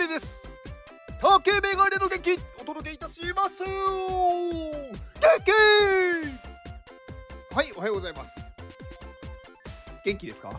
[0.00, 0.42] ガネです。
[1.20, 3.62] 竹メガネの元気お届けいたします。
[3.62, 3.68] 元
[5.44, 5.50] 気
[7.54, 8.50] はいおはようございます
[10.02, 10.58] 元気ですか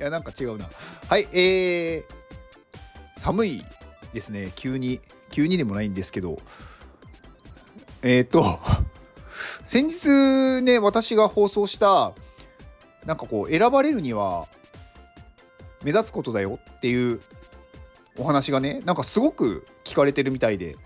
[0.00, 0.68] いやなんか違うな。
[1.08, 3.64] はいえー、寒い
[4.12, 4.50] ですね。
[4.56, 5.00] 急に
[5.30, 6.38] 急にでもないんですけど。
[8.02, 8.58] えっ、ー、と
[9.62, 12.12] 先日ね私が放送した
[13.06, 14.48] なんかこう選ばれるには
[15.84, 17.20] 目立つことだよっていう
[18.18, 20.76] お話がねなんかすごく聞かれてるみたいで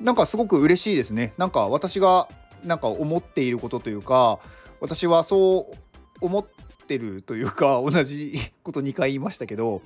[0.00, 1.34] なんかすごく嬉しいですね。
[1.36, 2.28] なんか私が
[2.64, 4.38] なんか思っていることというか
[4.80, 5.76] 私はそう
[6.20, 6.46] 思っ
[6.86, 9.82] てるというか 同じこと2回言いましたけど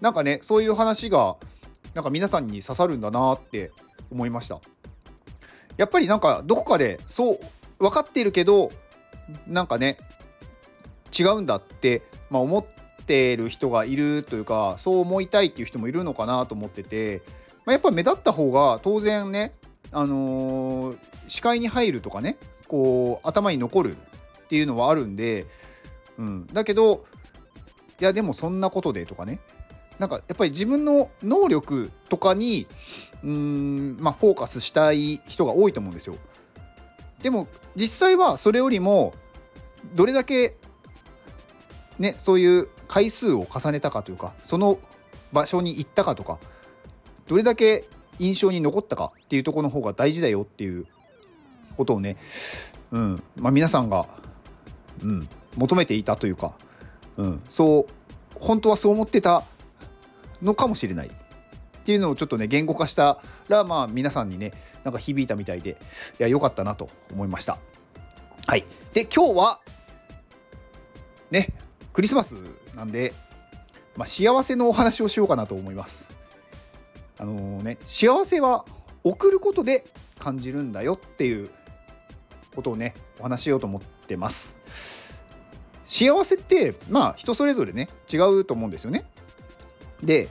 [0.00, 1.36] なんかねそういう話が
[1.94, 3.72] なんか皆さんに刺さるんだなって
[4.10, 4.60] 思いました。
[5.76, 7.40] やっぱりなんかどこかでそう
[7.78, 8.70] 分かっているけど
[9.46, 9.98] なんかね
[11.16, 12.64] 違うんだって、まあ、思っ
[13.08, 17.22] てる人がいるというかそう思いたいっていう人もいるのかなと思ってて、
[17.64, 19.54] まあ、やっぱ目立った方が当然ね、
[19.90, 22.36] あのー、視界に入るとかね
[22.68, 25.46] こう頭に残るっていうのはあるんで、
[26.18, 27.06] うん、だけど
[28.00, 29.40] いやでもそんなことでとかね
[29.98, 32.66] なんかやっぱり自分の能力とかに
[33.24, 36.16] うんまあフォーカスしたい人が多いと思うんですよ。
[37.22, 39.12] でも実際はそれよりも
[39.94, 40.56] どれだけ
[41.98, 44.78] ねそういう回数を重ねたかというかその
[45.32, 46.38] 場所に行ったかとか
[47.26, 47.84] どれだけ
[48.18, 50.86] 印象に残ったかっていうところの方が大事だよっていう
[51.76, 52.16] ことをね、
[52.90, 54.06] うんまあ、皆さんが、
[55.02, 56.54] うん、求めていたというか、
[57.16, 57.92] うん、そう
[58.40, 59.44] 本当はそう思ってた
[60.42, 61.10] のかもしれないっ
[61.84, 64.52] ていうのをちょっとね言語化したらまあ皆さんにね
[64.84, 65.70] なんか響いたみたいで
[66.18, 67.58] いや良かったなと思いました。
[68.46, 69.60] はい、で今日は
[71.30, 71.52] ね
[71.92, 72.36] クリスマス
[72.78, 73.12] なんで、
[73.96, 76.08] まあ、幸せのお話をしようかなと思います。
[77.18, 78.64] あのー、ね、幸せは
[79.02, 79.84] 送ることで
[80.20, 81.50] 感じるんだよっていう
[82.54, 84.56] ことをね、お話ししようと思ってます。
[85.84, 89.04] 幸せって、まあ人それぞれね、違うと思うんですよね。
[90.00, 90.28] で、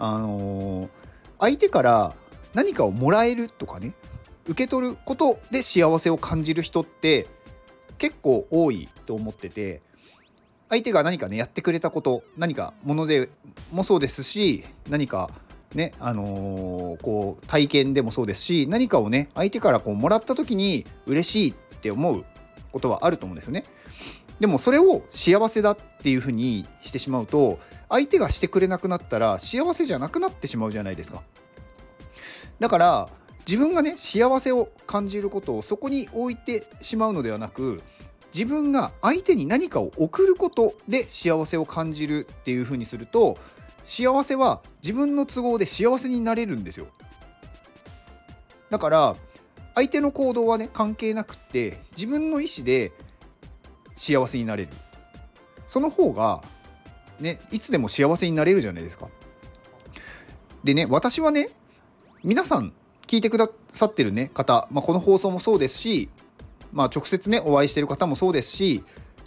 [0.00, 0.88] あのー、
[1.38, 2.14] 相手から
[2.52, 3.94] 何かをもらえるとかね、
[4.48, 7.28] 受け取ることで幸せを感じる人って
[7.98, 9.82] 結構多いと思ってて
[10.68, 13.30] 相手が何かねやってくれたこと何かもので
[13.72, 15.30] もそうですし何か
[15.74, 22.24] ねあのー、こう体験でもそうですし何かをね相手からこうもらった時に嬉しいって思う
[22.72, 23.64] ことはあると思うんですよね。
[24.40, 31.22] でもそれを幸せだっていうふうにしてしまうと相手がしてくれなくなったら幸せじゃなくなってしまうじゃないですか。
[32.58, 33.08] だから
[33.46, 37.82] 自分がね幸せを感じることをそこに置いてしまうのではなく
[38.36, 43.38] 自分が相手に何かを送ることで幸せを感じるっていう風にすると
[43.86, 46.88] 幸せは自分の都合で幸せになれるんですよ。
[48.68, 49.16] だから
[49.74, 52.92] 相手の行動はね関係なくって自分の意思で
[53.96, 54.68] 幸せになれる。
[55.66, 56.42] その方が
[57.18, 59.08] ねいつでも幸せになれるじゃないですか。
[60.62, 61.48] でね私はね
[62.22, 62.74] 皆さん
[63.06, 66.10] 聞いてくださってるね方、まあ、この放送もそうですし
[66.72, 68.84] まあ、直接ねお会いしてる方もそうですし、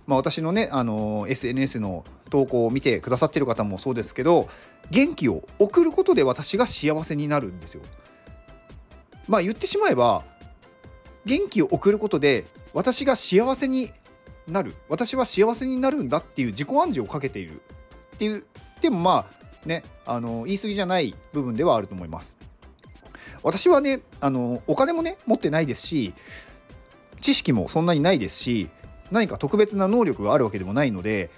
[0.08, 4.50] まあ、私のねあの SNS の投稿を見てくださってる方もそうですけど
[4.92, 7.82] 元気を送ることで私が幸せになるんですよ。
[9.28, 10.24] まあ言ってしまえば
[11.26, 13.92] 元気を送ることで私が幸せに
[14.48, 17.62] なる私は幸せになるんだっていう自己暗示をかけている
[18.16, 18.46] っていう
[18.82, 22.36] でもまあねあの言い過ぎじゃない部分ではあると思います。
[23.44, 26.14] 私はねあのお金もね持ってないですし
[27.22, 28.70] 知識もそんなにないですし
[29.12, 31.30] 何か特別な能力があるわけでもないので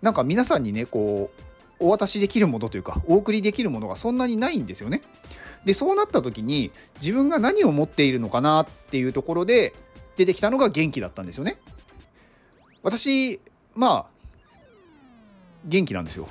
[0.00, 1.30] なんか皆さんにねこ
[1.80, 5.00] うお渡しできるものというかお送りできるものがそんなにないんですよね。
[5.64, 9.74] でそうなった時に自分が何を持っているのかなっていうところで
[10.16, 11.58] 出てきたのが元気だったんですよね。
[12.82, 13.40] 私
[13.74, 14.06] まあ
[15.64, 16.28] 元気なんですよ。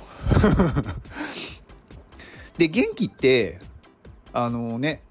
[2.58, 3.58] で元気って
[4.32, 5.02] あのね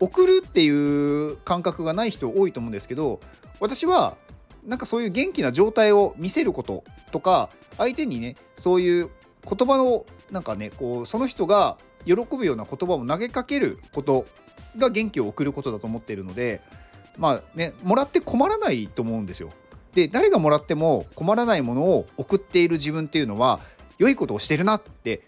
[0.00, 3.20] 送るっていう感覚がない人多いと思うんですけど
[3.60, 4.16] 私は
[4.66, 9.10] なんかそういう元気な状態を見せることとか相手にねそういう
[9.44, 14.26] 言葉のなんかねこうその人が喜ぶような言葉を投げかけること
[14.76, 16.60] が元気を送ることだと思っているので
[17.16, 19.50] まあねもらって困らないと思うんですよ。
[19.92, 23.60] で誰がもらっても困らないものを送っている自分っていうのは
[23.98, 25.22] 良いことをしてるなって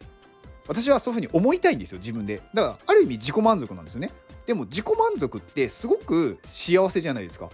[0.66, 4.10] 私はそういうふうに思いたいんですよ自分でだからある意味自己満足なんですよね
[4.48, 7.50] でも自己満足ってすごく幸せじゃないですか。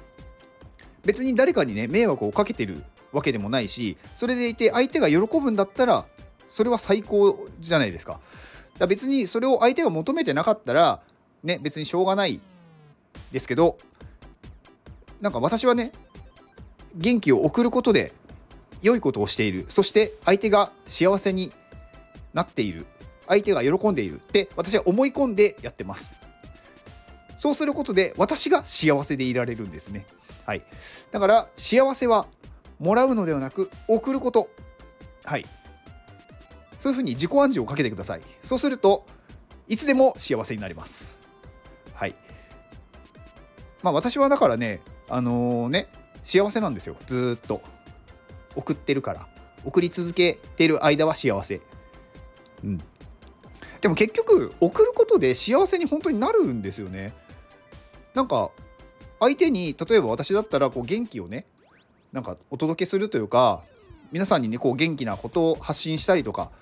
[1.04, 6.06] 別に誰かにね迷惑をかけてるわけでもないしそれでいて相手が喜ぶんだったら
[6.46, 8.20] それは最高じゃないですか。
[8.78, 11.00] だ別にそれを相手が求めてなかったら
[11.42, 12.40] ね別にしょうがない
[13.32, 13.76] ですけど
[15.20, 15.90] なんか私はね
[16.94, 18.12] 元気を送ることで
[18.82, 19.66] 良いことをしている。
[19.68, 21.52] そして相手が幸せに
[22.32, 22.86] なっている。
[23.26, 26.14] 相手が喜んでいるって私は思い込んでやってます。
[27.36, 30.06] そうすることで私が幸せでいられるんですね。
[30.46, 30.64] はい。
[31.10, 32.26] だから幸せは
[32.78, 34.48] もらうのではなく送ること。
[35.24, 35.46] はい。
[36.78, 38.22] そういうふうに自己暗示をかけてください。
[38.42, 39.06] そうすると
[39.68, 41.16] いつでも幸せになります。
[41.94, 42.14] はい。
[43.82, 45.88] まあ私はだからねあのー、ね
[46.22, 46.96] 幸せなんですよ。
[47.06, 47.60] ずっと。
[48.56, 49.26] 送ってるから。
[49.64, 51.60] 送り続けてる間は幸せ。
[52.62, 52.78] うん。
[53.80, 57.12] でも結局送ることで幸せに本当になるんですよね。
[58.14, 58.50] なんか
[59.20, 61.46] 相手に例えば私だったらこう元気をね
[62.12, 63.62] なんかお届けするというか
[64.12, 66.52] 皆さんにねこう元気なことを発信したりとか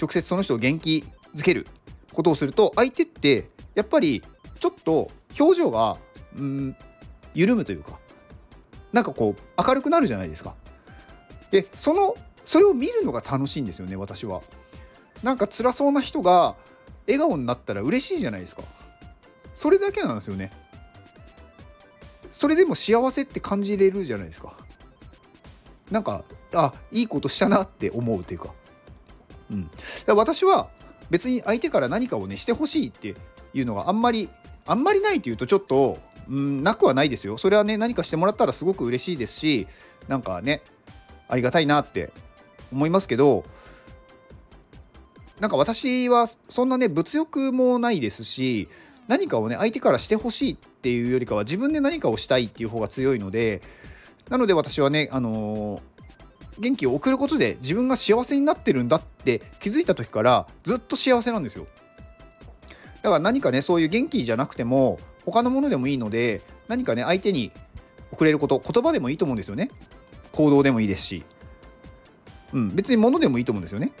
[0.00, 1.04] 直接その人を元気
[1.34, 1.66] づける
[2.12, 4.22] ことをすると相手ってやっぱり
[4.60, 5.98] ちょっと表情が
[6.36, 6.76] うん
[7.34, 7.98] 緩むというか
[8.92, 10.54] なんかこう明るくなるじゃないですか。
[11.50, 14.42] でそのそれを見るのが楽しいんですよね私は。
[15.22, 16.56] なんか辛そうな人が
[17.06, 18.62] 笑顔になったら嬉しいじゃないですか。
[19.54, 20.50] それだけなんですよね。
[22.34, 24.56] それでも幸せって感じれるじゃないですか。
[25.88, 28.52] なんかあいいことしたなって思うというか。
[29.52, 29.70] うん、
[30.04, 30.68] だ私は
[31.10, 33.14] 別に相手から何かをねしてほしいって
[33.54, 34.28] いうのがあんまり
[34.66, 35.98] あんまりないというとちょっと、
[36.28, 37.38] うん、なくはないですよ。
[37.38, 39.68] それはね何かしてもらったらすごく嬉しいですし
[40.08, 40.60] なんかね
[41.28, 42.12] ありがたいなって
[42.72, 43.44] 思いますけど
[45.38, 48.68] なんか私はそんなね物欲もないですし
[49.08, 53.60] 何かをね相手からしてほしいっていうよりかは自分で何かをしたいっていう方が強いので
[54.28, 61.66] なので私はねあのー、元気を送ることで自分が幸せになってるんだって気づいた時からずっと幸せなんですよ。
[63.02, 67.52] だから何かねそういう元気じゃなくても他のものでもいいので何かね相手に
[68.12, 69.70] 送れること言葉でもいいと思うんですよね。
[70.32, 71.24] 行動でもいいですし。
[72.54, 73.92] うん別に物でもいいと思うんですよね。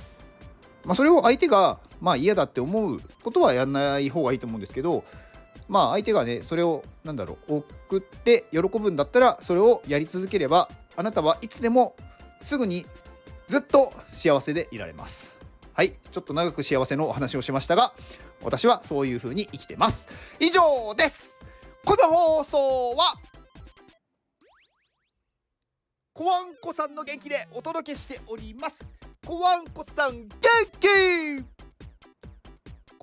[0.84, 5.04] まあそれを相手がまあ嫌だって思うことはやんない方がいいと思うんですけど
[5.68, 11.96] まあ相手がねそれをなんだろう送って喜ぶんだったらそれをやり続ければあなたはいつでも
[12.42, 12.84] すぐに
[13.46, 15.34] ずっと幸せでいられます。
[15.72, 17.94] はいちょっと長く幸せのお話をしましたが
[18.42, 20.06] 私はそういう風に生きてます。
[20.40, 21.40] 以上です。
[21.86, 23.14] この放送は
[26.12, 28.86] コワンコさんの元気でお届けしております。
[29.26, 30.28] コワンコさん元
[31.40, 31.53] 気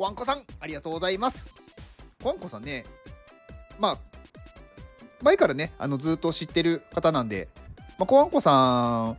[0.01, 1.51] コワンコさんありがとうございます。
[2.23, 2.85] コワンコさんね
[3.79, 3.97] まあ
[5.21, 7.49] 前からねあのずっと知ってる方なんで、
[7.99, 9.15] まあ、コワンコさ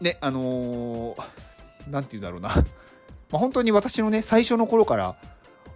[0.00, 2.50] んねあのー、なんて言うんだろうな。
[2.50, 2.62] ま
[3.32, 5.16] あ、本当に私のね最初の頃から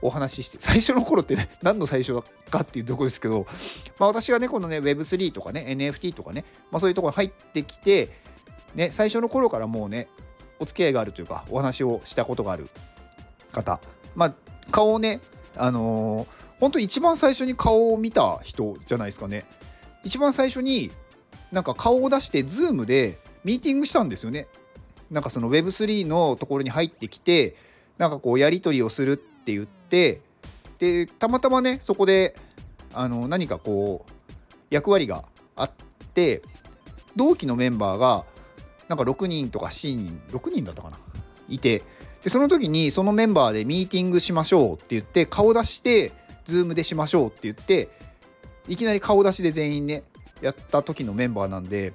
[0.02, 3.46] お話しして最初の頃ってね 何の最初かっていうとこですけど、
[3.98, 8.10] まあ、私がねこのね Web3 とかね NFT とかね、まあ、そういうところに入ってきて
[8.74, 10.08] ね最初の頃からもうね
[10.58, 12.68] お付き合いがあるというかお話をしたことがある。
[13.56, 13.80] 方。
[14.14, 14.34] まあ
[14.70, 15.20] 顔をね
[15.56, 19.44] あのー、本当一番最初に顔を見た人じゃないですかね。
[20.04, 20.90] 一番最初に
[21.50, 24.46] なんか顔を出して Zoom でミーティングしたんですよね。
[25.10, 27.56] なんかその Web3 のところに入ってきて
[27.98, 30.20] なんかこうやり取りをするって言って
[30.78, 32.36] でたまたまねそこで
[32.92, 34.12] あの何かこう
[34.70, 35.70] 役割があっ
[36.12, 36.42] て
[37.14, 38.24] 同期のメンバーが
[38.88, 40.98] なんか6人とか7人6人だったかな。
[41.48, 41.84] いて
[42.22, 46.12] でその時にそのメンバーでミーティングしましょうって言って顔出して
[46.44, 47.88] ズームでしましょうって言って
[48.68, 50.02] いきなり顔出しで全員ね
[50.40, 51.92] やった時のメンバーなんで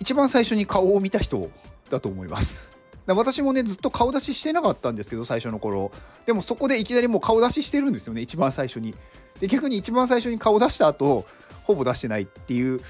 [0.00, 1.48] 一番最初に顔を見た人
[1.90, 2.74] だと思います。
[3.06, 5.92] 私もねずっと顔出ししてなかったんですけど最初の頃
[6.24, 8.94] でもそこでいきなりもう顔出ししてるんですよね一番最初に
[9.40, 11.26] で逆に一番最初に顔出した後
[11.64, 12.80] ほぼ出してないっていう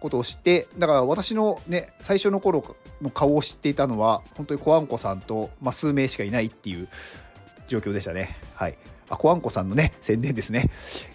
[0.00, 6.88] ことを知ってだから私のね最初の頃の顔を知っていたのは本当にコアンコさんと、まあ、数名しかいないっていう
[7.66, 8.36] 状況でしたね。
[8.54, 8.78] はい。
[9.10, 10.70] あコアンコさんのね宣伝ですね。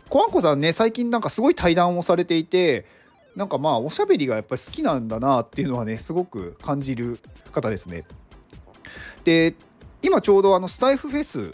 [0.09, 2.85] コアンコさんね最近なんかすごい対談をされていて
[3.35, 7.19] なんかまあおしゃべりがやっぱり好きなんだなっていうのはねすごく感じる
[7.51, 8.03] 方ですね。
[9.23, 9.55] で
[10.01, 11.53] 今ちょうどあのスタイフフェス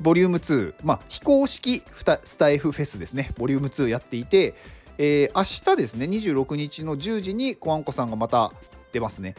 [0.00, 1.82] ボリューム2、まあ、非公式
[2.24, 3.32] スタイフフェスですね。
[3.36, 4.54] ボリューム2やっていて、
[4.98, 8.52] えー、明日ですね26日の10時にコアンコさんがまた
[8.92, 9.34] 出ますね。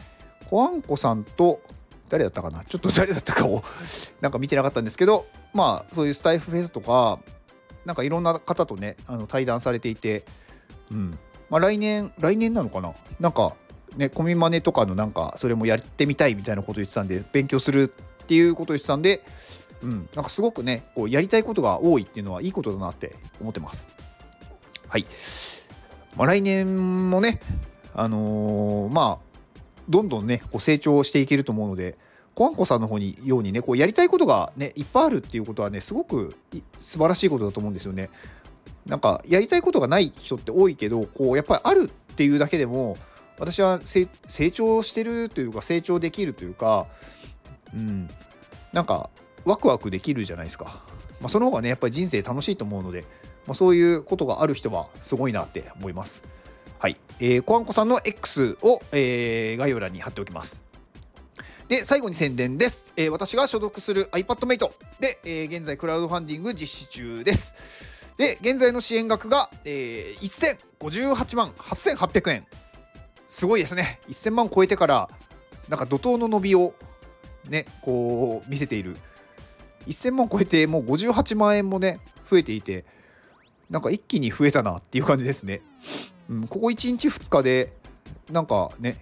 [0.48, 1.60] コアンコさんと
[2.08, 2.64] 誰だったかな？
[2.64, 3.62] ちょっと誰だったかを
[4.20, 7.20] なんか見てなかったんですけどまあそういうスタイフフェスとか
[7.84, 10.24] なんかいろんな方とねあの対談されていて
[10.90, 11.18] うん。
[11.48, 12.94] まあ、来年、来年なのかな？
[13.18, 13.56] なんか、
[13.96, 19.24] ね、コミマネとかのなんか、それもやってみたいみたいなこと言ってたんで、勉強するっていうこと言ってたんで、
[19.82, 23.88] うん、なんかすごくねこうやりたいことが多いっていうのはいいことだなって思ってます。
[24.88, 25.06] はい、
[26.16, 27.40] まあ、来年もね
[27.94, 29.38] あのー、まあ
[29.88, 31.96] どんどんねこう成長していけると思うので
[32.34, 36.36] コアンコさんの方にようにねこうやりたいことがねいっぱいあるっていうことはねすごく
[36.78, 38.10] 素晴らしいことだと思うんですよね。
[38.86, 42.96] なんかやりたいことがない人って多いけどこうやっぱりあるっていうだけでも
[43.38, 44.06] 私は成
[44.50, 46.86] 長してるというか成長できるというか
[47.74, 48.08] うん。
[48.72, 49.10] なんか
[49.44, 50.82] ワクワクできるじゃないですか、
[51.20, 53.02] まあ、その方がねやっぱり人生楽しいと思うので、
[53.46, 56.22] まあ、そういうことがある人はすごいなって思います
[56.78, 60.62] はい、えー、コアンコさんの X を、えー、概要欄に貼っておきます
[61.70, 62.92] で、最後に宣伝です。
[62.96, 67.54] えー、私が所属する iPadMate で、えー、現在クラウドファンディング実施中です。
[68.16, 72.46] で、現在の支援額が、えー、1058万8800円。
[73.28, 74.00] すごいですね。
[74.08, 75.08] 1000万超えてから、
[75.68, 76.74] なんか怒涛の伸びを
[77.48, 78.96] ね、こう見せている。
[79.86, 82.84] 1000万超えてもう58万円もね、増えていて、
[83.68, 85.62] なんか一気に増えたなっていう感じですね。
[86.28, 87.72] うん、ここ1日2日で、
[88.30, 88.96] なんかね、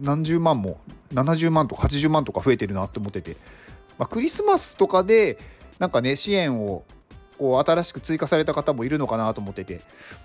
[0.00, 0.78] 何十万も
[1.14, 3.36] 70万とか80万とか増えてるなって思ってて、
[3.98, 5.38] まあ、クリスマスとかで
[5.78, 6.84] なんかね支援を
[7.38, 9.80] こう新しく追加された方もいるのかなと思ってて。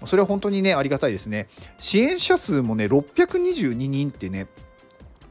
[0.06, 1.48] それは本当にねありがたいですね。
[1.80, 4.48] 支援者数もね622人ってね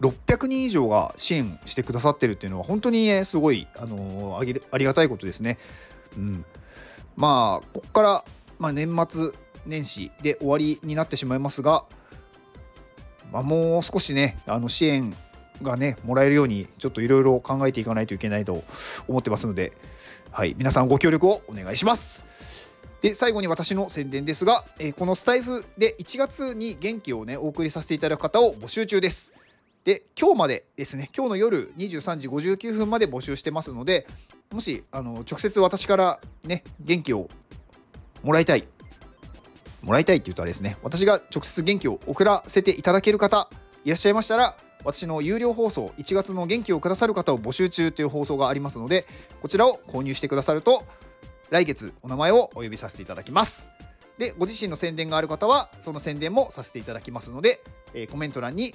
[0.00, 5.58] 600人以上が支援してくださってるっていうのは本当に、ね、すごい、あのー、ありがたいことですね。
[6.16, 6.44] うん、
[7.16, 8.24] まあここから、
[8.58, 9.32] まあ、年末
[9.66, 11.84] 年始で終わりになってしまいますが、
[13.32, 15.14] まあ、もう少しねあの支援
[15.62, 18.62] がねもらえるようにちょっといろいろ考えていかないといけないと
[19.08, 19.72] 思ってますので、
[20.30, 22.24] はい、皆さんご協力をお願いします。
[23.02, 29.32] で最後に私の宣伝ですが、えー、このスタイフで1月に元気をねお送りさせていただく方を募集中です。
[29.86, 34.08] で今日までですね今日の夜23時59分まで募集してますので
[34.50, 37.28] もしあの直接私からね元気を
[38.22, 38.66] もらいたい。
[39.82, 40.76] もらいたいって言うとあれですね。
[40.82, 43.48] 私が直接元気を送らせていただける方
[43.84, 49.06] いらっしゃいましたら私の有料放送1月の元気をくださる方を募集中という放送がありますので
[49.40, 50.82] こちらを購入してくださると
[51.50, 53.68] 来月お名前をお呼びさせていただきます。
[54.18, 57.62] でご自身の宣伝がある方はその宣伝もさせていただきますので、
[57.94, 58.74] えー、コメント欄に